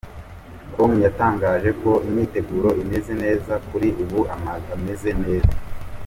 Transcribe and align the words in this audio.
com 0.73 0.91
yatangaje 1.05 1.69
ko 1.81 1.91
imyiteguro 2.05 2.69
imeze 2.81 3.11
neza 3.23 3.53
kuri 3.67 3.87
ubu 4.03 4.19
ameze 4.73 5.11
neza. 5.23 5.53